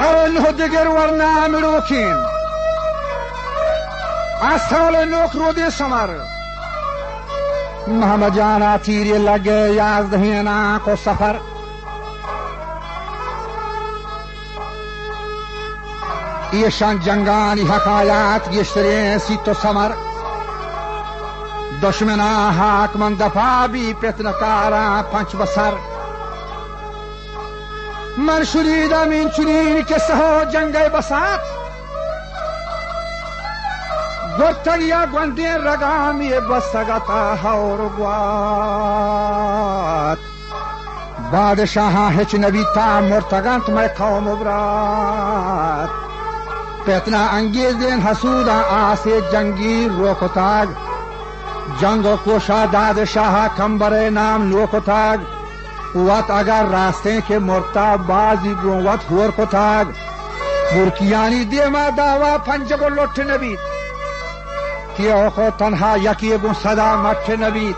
انه 0.00 0.52
دگر 0.52 0.88
ورنا 0.88 1.48
ملوکین. 1.48 2.16
اصال 4.42 4.94
نوک 5.08 5.36
رو 5.36 5.52
دے 5.52 5.70
سمر. 5.78 6.10
محمد 7.86 8.34
جانا 8.34 8.76
تیری 8.82 9.18
لگے 9.18 9.62
یازدہینا 9.72 10.78
کو 10.84 10.92
سفر. 11.04 11.36
ایشان 16.54 16.98
جنگانی 16.98 17.62
حکایات 17.62 18.50
گشترین 18.50 19.18
سی 19.18 19.38
تو 19.44 19.54
سمر 19.54 19.90
دشمنا 21.82 22.50
حاک 22.50 22.96
من 22.96 23.14
دفا 23.14 23.68
بی 23.72 23.94
پتنکارا 23.94 25.02
پنچ 25.02 25.36
بسر 25.36 25.72
من 28.16 28.44
شنیدم 28.44 29.10
این 29.10 29.30
چنین 29.30 29.82
قصه 29.82 30.14
ها 30.14 30.44
جنگ 30.44 30.72
بسات 30.72 31.40
گفتن 34.40 34.80
یا 34.80 35.06
گوندین 35.06 35.66
رگامی 35.66 36.30
بستگتا 36.30 37.34
هورگوات 37.34 38.74
بادشاہ 41.30 42.10
ہچ 42.16 42.34
نبی 42.34 42.62
تا 42.74 43.00
مرتگنت 43.00 43.68
میں 43.68 43.88
قوم 43.98 44.34
برات 44.34 46.03
پیتنا 46.86 47.26
انگیز 47.32 47.74
دین 47.80 48.00
حسودا 48.06 48.60
آسے 48.70 49.20
جنگی 49.32 49.88
روکتاگ 49.98 50.72
جنگ 51.80 52.06
کوشا 52.24 52.64
داد 52.72 52.98
شاہ 53.12 53.36
کمبر 53.56 53.92
نام 54.10 54.50
لوکتاگ 54.50 55.18
وات 55.94 56.30
اگر 56.30 56.66
راستے 56.72 57.18
کے 57.28 57.38
مرتا 57.38 57.94
بازی 58.06 58.52
وات 58.64 59.10
ہور 59.10 59.30
کو 59.36 59.44
تھاگ 59.50 59.92
برکیانی 60.72 61.44
دے 61.52 61.68
ما 61.72 61.88
داوا 61.96 62.36
پنج 62.46 62.72
کو 62.80 62.88
لٹ 62.88 63.18
نبی 63.28 63.54
کیا 64.96 65.28
کو 65.36 65.48
تنہا 65.58 65.94
یکی 66.02 66.32
گو 66.42 66.52
صدا 66.62 66.94
مٹھ 67.02 67.30
نبی 67.40 67.70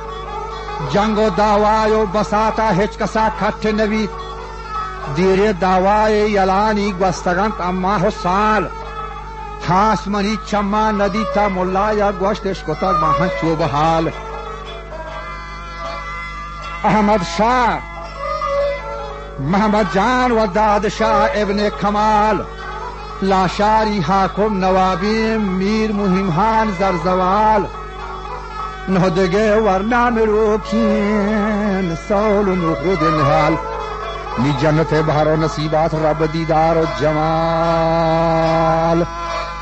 جنگ 0.92 1.18
و 1.18 1.28
داوایو 1.38 2.04
بساتا 2.12 2.70
ہچ 2.78 2.98
کسا 2.98 3.28
کھٹ 3.38 3.66
نبی 3.80 4.06
دیر 5.16 5.40
داوائے 5.60 6.26
یلانی 6.28 6.90
گوستگنت 7.00 7.60
اما 7.60 7.96
ہو 8.02 8.10
Χάς 9.66 10.06
μανί 10.06 10.40
τσαμά 10.44 10.92
να 10.92 11.08
δει 11.08 11.26
τα 11.34 11.50
μολάια 11.50 12.14
γκουάστε 12.18 12.52
σκοτάς 12.52 12.96
چوب 13.40 13.60
حال 13.72 14.12
احمد 16.84 17.22
شاہ، 17.36 17.80
محمد 19.38 19.86
جان 19.94 20.30
و 20.32 20.46
داد 20.54 20.88
شاہ 20.88 21.40
ابن 21.42 21.58
کمال، 21.80 22.36
لاشاری 23.22 23.98
حاکم 24.08 24.58
نوابی 24.58 25.36
میر 25.36 25.92
مہم 25.92 26.30
خان 26.36 26.70
زرزوال 26.78 27.62
نہدگے 28.88 29.50
ورنہ 29.64 30.02
مروکین 30.16 31.94
سول 32.08 32.46
نخود 32.58 33.02
نحال 33.02 33.54
می 34.38 34.50
جنت 34.60 34.92
بھارو 35.06 35.36
نصیبات 35.36 35.94
رب 35.94 36.20
دیدار 36.32 36.76
و 36.76 36.84
جمال. 37.00 38.98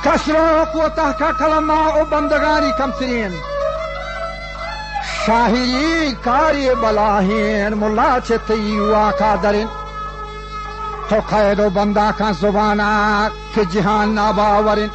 تشراق 0.04 0.76
و 0.76 0.88
تحقق 0.88 1.42
علماء 1.42 1.88
او 1.94 2.04
بندگاری 2.10 2.70
کم 2.78 2.90
کمسرین 2.90 3.34
شاہی 5.26 6.12
کاری 6.24 6.68
بلاہین، 6.80 7.72
ملا 7.72 8.18
چھتی 8.26 8.78
واقع 8.78 9.34
درین۔ 9.42 9.66
تو 11.08 11.16
قید 11.28 11.60
و 11.60 11.68
بندہ 11.68 12.10
کا 12.18 12.30
زبانا 12.40 13.28
کہ 13.54 13.62
جہان 13.72 14.14
ناباورین 14.14 14.88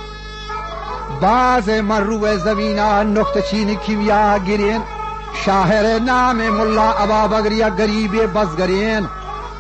باز 1.19 1.69
مروع 1.83 2.27
زمینہ 2.43 2.89
نکت 3.05 3.37
چین 3.51 3.73
کیویا 3.85 4.37
گرین۔ 4.47 4.81
شاہر 5.45 5.85
نام 5.99 6.37
ملا 6.37 6.89
ابا 6.89 7.25
بگریا 7.25 7.69
گریب 7.77 8.15
بز 8.33 8.57
گرین 8.59 9.05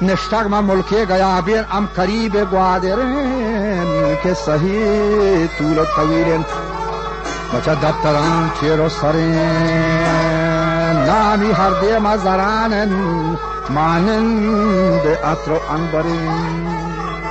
نشتگ 0.01 0.47
ما 0.47 0.59
ملکے 0.61 1.03
گیا 1.09 1.39
بین، 1.45 1.63
ام 1.71 1.85
قریب 1.95 2.37
گوادرین۔ 2.51 3.98
که 4.23 4.33
صحیح 4.33 5.47
طول 5.57 5.85
طویلین 5.95 6.45
بچه 7.53 7.75
دبتران 7.75 8.51
چیر 8.59 8.79
و 8.79 8.89
سرین 8.89 9.35
نامی 11.05 11.51
هر 11.51 11.69
دیم 11.81 12.17
زرانن 12.17 12.89
مانند 13.69 15.07
عطر 15.07 15.51
و 15.51 15.59
انبرین 15.73 16.88